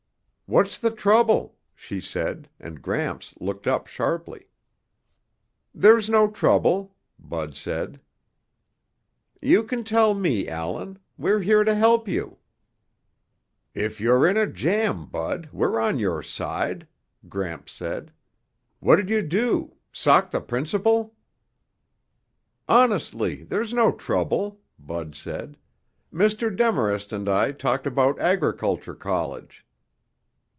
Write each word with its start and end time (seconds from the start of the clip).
"What's 0.53 0.77
the 0.77 0.91
trouble?" 0.91 1.55
she 1.73 2.01
said, 2.01 2.49
and 2.59 2.81
Gramps 2.81 3.33
looked 3.39 3.67
up 3.67 3.87
sharply. 3.87 4.49
"There's 5.73 6.09
no 6.09 6.29
trouble," 6.29 6.93
Bud 7.17 7.55
said. 7.55 8.01
"You 9.41 9.63
can 9.63 9.85
tell 9.85 10.13
me, 10.13 10.49
Allan. 10.49 10.99
We're 11.17 11.39
here 11.39 11.63
to 11.63 11.73
help 11.73 12.05
you." 12.09 12.37
"If 13.73 14.01
you're 14.01 14.27
in 14.27 14.35
a 14.35 14.45
jam, 14.45 15.05
Bud, 15.05 15.47
we're 15.53 15.79
on 15.79 15.99
your 15.99 16.21
side," 16.21 16.85
Gramps 17.29 17.71
said. 17.71 18.11
"What'd 18.81 19.09
you 19.09 19.21
do? 19.21 19.77
Sock 19.93 20.31
the 20.31 20.41
principal?" 20.41 21.15
"Honestly 22.67 23.45
there's 23.45 23.73
no 23.73 23.93
trouble," 23.93 24.59
Bud 24.77 25.15
said. 25.15 25.55
"Mr. 26.13 26.53
Demarest 26.53 27.13
and 27.13 27.29
I 27.29 27.53
talked 27.53 27.87
about 27.87 28.19
agriculture 28.19 28.95
college." 28.95 29.65